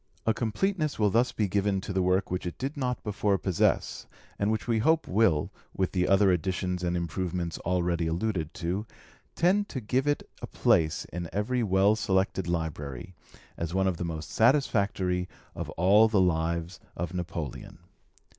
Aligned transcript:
A 0.25 0.33
completeness 0.33 0.97
will 0.97 1.11
thus 1.11 1.31
be 1.31 1.47
given 1.47 1.79
to 1.81 1.93
the 1.93 2.01
work 2.01 2.31
which 2.31 2.47
it 2.47 2.57
did 2.57 2.75
not 2.75 3.03
before 3.03 3.37
possess, 3.37 4.07
and 4.39 4.51
which 4.51 4.67
we 4.67 4.79
hope 4.79 5.07
will, 5.07 5.51
with 5.77 5.91
the 5.91 6.07
other 6.07 6.31
additions 6.31 6.81
and 6.83 6.97
improvements 6.97 7.59
already 7.59 8.07
alluded 8.07 8.51
to, 8.55 8.87
tend 9.35 9.69
to 9.69 9.79
give 9.79 10.07
it 10.07 10.27
a 10.41 10.47
place 10.47 11.05
in 11.13 11.29
every 11.31 11.61
well 11.61 11.95
selected 11.95 12.47
library, 12.47 13.13
as 13.57 13.75
one 13.75 13.85
of 13.85 13.97
the 13.97 14.03
most 14.03 14.31
satisfactory 14.31 15.29
of 15.53 15.69
all 15.77 16.07
the 16.07 16.19
lives 16.19 16.79
of 16.97 17.13
Napoleon. 17.13 17.77